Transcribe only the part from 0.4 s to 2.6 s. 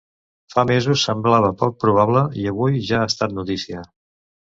Fa mesos semblava poc probable i